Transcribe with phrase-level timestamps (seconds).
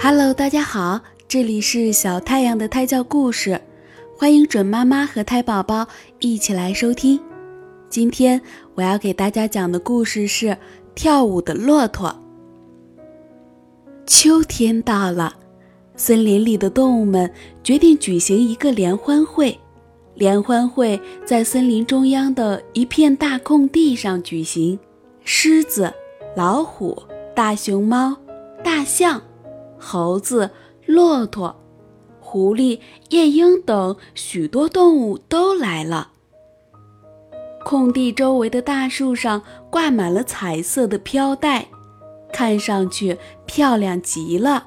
[0.00, 3.60] Hello，大家好，这里是小太阳的胎教故事，
[4.16, 5.88] 欢迎准妈妈和胎宝宝
[6.20, 7.18] 一起来收听。
[7.90, 8.40] 今天
[8.76, 10.56] 我要给大家讲的故事是
[10.94, 12.16] 跳舞的骆驼。
[14.06, 15.34] 秋天到了，
[15.96, 17.28] 森林里的动物们
[17.64, 19.58] 决定举行一个联欢会。
[20.14, 24.78] 联欢会在森林中央的一片大空地上举行，
[25.24, 25.92] 狮子、
[26.36, 27.02] 老虎、
[27.34, 28.16] 大熊猫、
[28.62, 29.20] 大象。
[29.78, 30.50] 猴子、
[30.86, 31.54] 骆驼、
[32.20, 36.12] 狐狸、夜莺等许多动物都来了。
[37.64, 41.68] 空地周围的大树上挂满了彩色的飘带，
[42.32, 44.66] 看上去漂亮极了。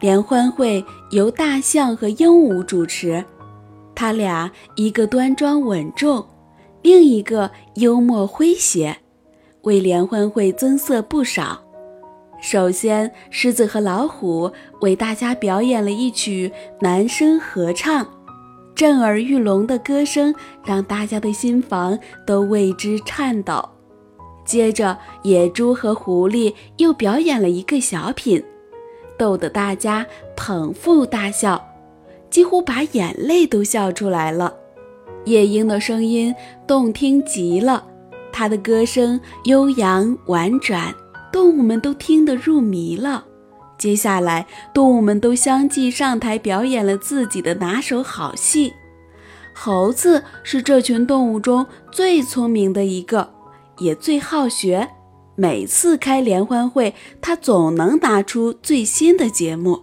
[0.00, 3.24] 联欢会由大象和鹦鹉主持，
[3.94, 6.26] 他俩一个端庄稳重，
[6.82, 8.98] 另一个幽默诙谐，
[9.62, 11.62] 为联欢会增色不少。
[12.46, 18.06] 首先，狮子和老虎为大家表演了一曲男声合唱，
[18.74, 23.66] 震耳欲聋的歌声让大家的心房都为之颤抖。
[24.44, 28.44] 接着，野猪和狐狸又表演了一个小品，
[29.16, 30.04] 逗得大家
[30.36, 31.66] 捧腹大笑，
[32.28, 34.52] 几乎把眼泪都笑出来了。
[35.24, 36.34] 夜莺的声音
[36.66, 37.86] 动听极了，
[38.30, 40.94] 它的歌声悠扬婉转。
[41.34, 43.24] 动物们都听得入迷了。
[43.76, 48.72] 接下来，动物们都相继上台表演了自己的拿手好戏。
[49.52, 53.34] 猴子是这群动物中最聪明的一个，
[53.78, 54.88] 也最好学。
[55.34, 59.80] 每次开联欢会，它总能拿出最新的节目，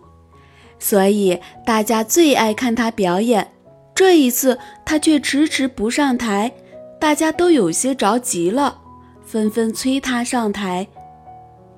[0.79, 3.51] 所以大家最爱看它表演。
[3.93, 6.53] 这一次，它却迟迟不上台，
[6.97, 8.79] 大家都有些着急了，
[9.25, 10.87] 纷纷催它上台。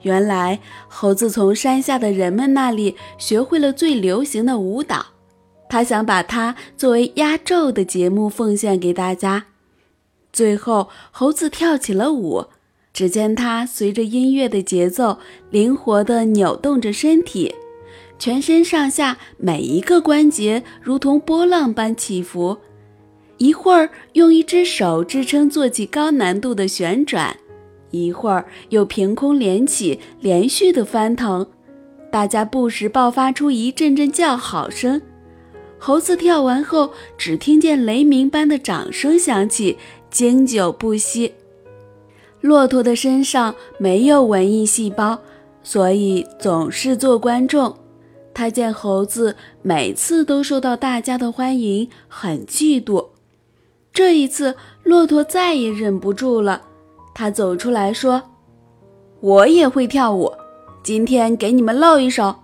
[0.03, 5.07] 原来，猴子从山下的人们那里学会了最流行的舞蹈，
[5.69, 9.45] 他想把它作为压轴的节目奉献给大家。
[10.31, 12.45] 最后，猴子跳起了舞，
[12.93, 15.19] 只见他随着音乐的节奏，
[15.49, 17.53] 灵活地扭动着身体，
[18.19, 22.57] 全身上下每一个关节如同波浪般起伏。
[23.37, 27.35] 一会儿用一只手支撑做起高难度的旋转。
[27.93, 31.45] 一会儿又凭空连起，连续的翻腾，
[32.11, 34.99] 大家不时爆发出一阵阵叫好声。
[35.77, 39.77] 猴子跳完后，只听见雷鸣般的掌声响起，
[40.09, 41.33] 经久不息。
[42.41, 45.19] 骆驼的身上没有文艺细胞，
[45.61, 47.77] 所以总是做观众。
[48.33, 53.09] 他见猴子每次都受到大家的欢迎，很嫉妒。
[53.93, 56.63] 这一次，骆驼再也忍不住了。
[57.13, 58.21] 他走出来说
[59.21, 60.31] ：“我也会跳舞，
[60.83, 62.35] 今天给你们露一手。”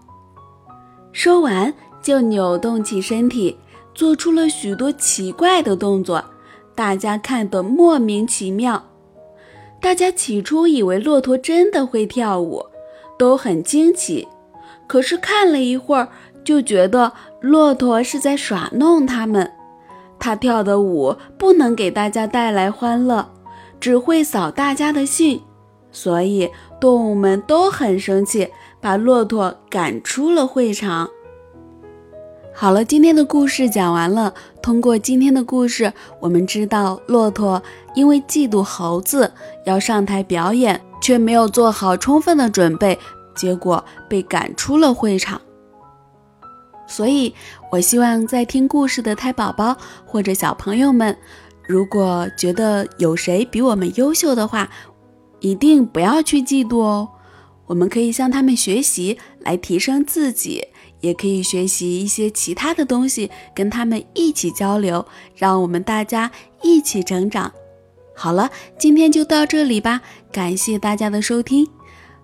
[1.12, 3.58] 说完，就扭动起身体，
[3.94, 6.24] 做出了许多奇怪的动作，
[6.76, 8.84] 大家看得莫名其妙。
[9.82, 12.64] 大家起初以为骆驼真的会跳舞，
[13.18, 14.28] 都很惊奇。
[14.88, 16.10] 可是看了一会儿，
[16.44, 19.52] 就觉得骆驼是在耍弄他们。
[20.20, 23.30] 他跳的舞不能给大家带来欢乐。
[23.80, 25.42] 只会扫大家的兴，
[25.92, 28.50] 所以动物们都很生气，
[28.82, 31.10] 把骆驼赶出了会场。
[32.54, 34.34] 好了，今天的故事讲完了。
[34.62, 37.64] 通过今天的故事，我们知道骆驼
[37.96, 39.32] 因为嫉妒猴子
[39.66, 43.00] 要上台表演，却没有做好充分的准备，
[43.34, 45.40] 结果被赶出了会场。
[46.86, 47.34] 所以，
[47.72, 51.18] 我希望在听故事的胎宝宝或者小朋友们。
[51.70, 54.68] 如果觉得有谁比我们优秀的话，
[55.40, 57.08] 一定不要去嫉妒哦。
[57.68, 60.66] 我们可以向他们学习，来提升自己，
[61.00, 66.32] 也可以学习一些其他的东西，跟他们一起交流，让我们大家
[66.64, 67.54] 一起成长。
[68.16, 68.50] 好了，
[68.80, 70.02] 今天就到这里吧，
[70.32, 71.68] 感谢大家的收听，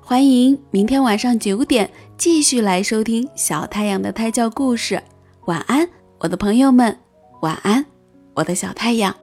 [0.02, 5.04] 欢迎明天晚上九点继续来收听小太阳的胎教故事。
[5.46, 5.88] 晚安，
[6.18, 6.98] 我的朋友们，
[7.44, 7.86] 晚安，
[8.34, 9.16] 我的小太阳。